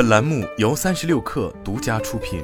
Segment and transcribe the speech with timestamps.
[0.00, 2.42] 本栏目由三十六氪独家出品。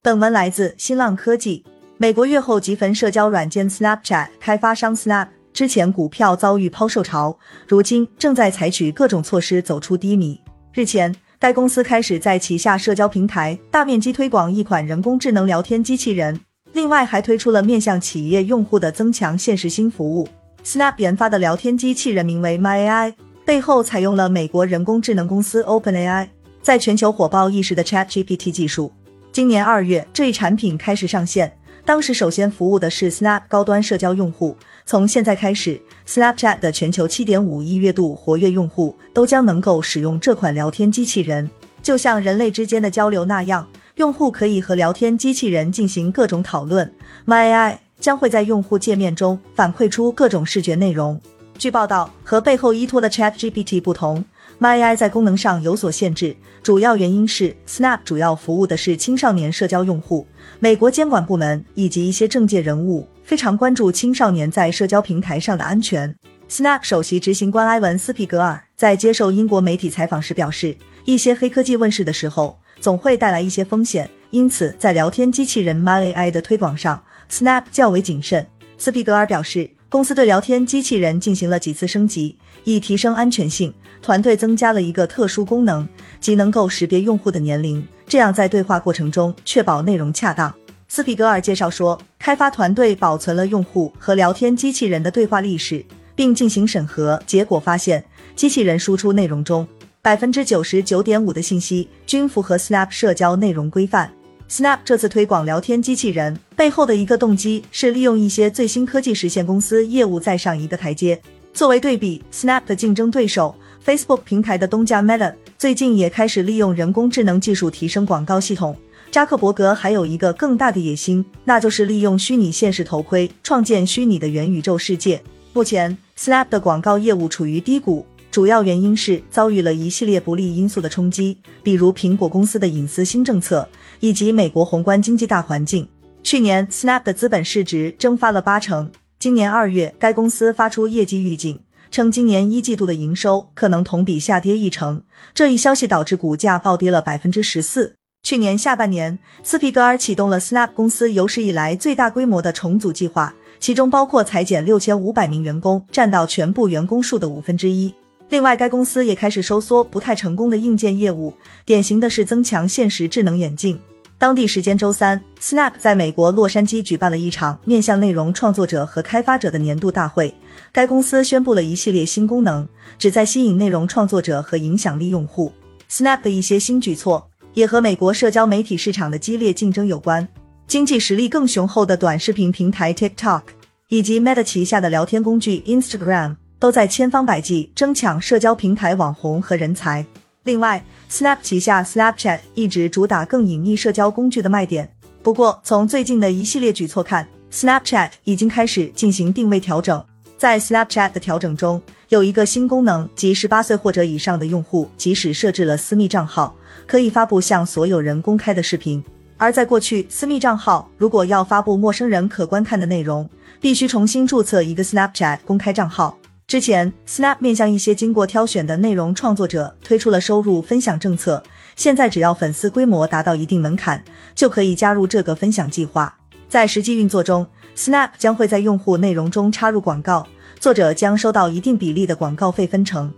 [0.00, 1.62] 本文来自新浪科技。
[1.98, 7.38] 美国月后即焚社交软件 Snapchat 开发商 Snap 之前股票遭遇抛售潮，
[7.68, 10.40] 如今正在采取各种措施走出低迷。
[10.72, 16.40] 日前，该公司开始在旗下社交平台大面积推广一款人工智能聊天机器人，
[16.72, 20.26] 另外还推出了面向企业用户的增强现实新服务。
[20.64, 26.28] Snap 研发的聊天机器人名为 My AI，背后采用了美国人工智能公司 OpenAI
[26.62, 28.92] 在全球火爆一时的 ChatGPT 技术。
[29.32, 31.58] 今年二月，这一产品开始上线。
[31.84, 34.56] 当时首先服务的是 Snap 高端社交用户。
[34.86, 41.50] 从现在开始，Snapchat 的全球7.5亿月度活跃用户都将能够使用这款聊天机器人。
[41.82, 46.94] 就像人类之间的交流那样，用户可以和聊天机器人进行各种讨论。
[47.26, 51.18] MyAI 将会在用户界面中反馈出各种视觉内容。
[51.56, 54.22] 据报道，和背后依托的 ChatGPT 不同。
[54.58, 60.26] MyAI 在功能上有所限制，主要原因是 Snap 主要服务的是青少年社交用户。
[60.58, 66.12] 美国监管部门以及一些政界人物非常关注青少年在社交平台上的安全。
[66.50, 78.44] Snap 首席执行官埃文斯皮格尔在接受英国媒体采访时表示，一些黑科技问世的时候总会带来一些风险，因此在聊天机器人 MyAI 的推广上，Snap 较为谨慎。
[78.76, 79.70] 斯皮格尔表示。
[79.92, 83.70] 公司对聊天机器人进行了几次升级，以提升安全性。
[84.00, 85.86] 团队增加了一个特殊功能，
[86.18, 90.50] 即能够识别用户的年龄，这样在对话过程中确保内容恰当。
[90.88, 95.84] 斯皮格尔介绍说，开发团队保存了用户和聊天机器人的对话历史，
[96.16, 97.22] 并进行审核。
[97.26, 98.02] 结果发现，
[98.34, 99.68] 机器人输出内容中
[100.00, 104.10] 百分之九十九点五的信息均符合 Snap 社交内容规范。
[104.52, 111.18] Snap 这次推广聊天机器人背后的一个动机是利用一些最新科技实现公司业务再上一个台阶。
[111.54, 118.76] 作为对比，Snap 的竞争对手 Facebook 平台的东家 Meta 最近也开始利用人工智能技术提升广告系统。
[119.10, 125.22] 扎克伯格还有一个更大的野心，那就是利用虚拟现实头盔创建虚拟的元宇宙世界。
[125.54, 128.04] 目前，Snap 的广告业务处于低谷。
[128.32, 133.68] 主要原因是遭遇了一系列不利因素的冲击，比如苹果公司的隐私新政策
[134.00, 135.86] 以及美国宏观经济大环境。
[136.22, 138.90] 去年，Snap 的资本市值蒸发了八成。
[139.18, 141.60] 今年二月，该公司发出业绩预警，
[141.90, 145.02] 称今年一季度的营收可能同比下跌一成。
[145.34, 147.96] 这一消息导致股价暴跌了百分之十四。
[148.22, 157.92] 去年下半年，斯皮格尔启动了 Snap 公司有史以来最大规模的重组计划，其中包括裁减六千五百名员工，占到全部员工数的五分之一。
[158.28, 161.34] 另外，该公司也开始收缩不太成功的硬件业务，
[161.66, 163.78] 典型的是增强现实智能眼镜。
[164.16, 170.32] 当地时间周三，Snap 在美国洛杉矶举办了一场面向内容创作者和开发者的年度大会。
[170.70, 172.66] 该公司宣布了一系列新功能，
[172.98, 175.52] 旨在吸引内容创作者和影响力用户。
[175.90, 180.26] Snap 的一些新举措也和美国社交媒体市场的激烈竞争有关。
[180.68, 183.42] 经济实力更雄厚的短视频平台 TikTok
[183.88, 186.36] 以及 Meta 旗下的聊天工具 Instagram。
[186.62, 190.06] 都在千方百计争抢社交平台网红和人才。
[190.44, 190.80] 另外
[191.10, 194.88] ，Snap 旗下 Snapchat 一直主打更隐秘社交工具的卖点。
[195.24, 200.04] 不过，从最近的一系列举措看，Snapchat 已经开始进行定位调整。
[200.38, 206.54] 在 Snapchat 的调整中，有一个新功能，即十八岁或者以上的用户，即使设置了私密账号，
[206.86, 209.02] 可以发布向所有人公开的视频。
[209.36, 213.28] 而在过去，私密账号如果要发布陌生人可观看的内容，
[213.60, 216.16] 必须重新注册一个 Snapchat 公开账号。
[216.52, 221.42] 之前，Snap 面向一些经过挑选的内容创作者推出了收入分享政策。
[221.76, 224.04] 现在，只要粉丝规模达到一定门槛，
[224.34, 226.14] 就可以加入这个分享计划。
[226.50, 230.26] 在实际运作中，Snap 将会在用户内容中插入广告，
[230.60, 233.10] 作者将收到一定比例的广告费分成。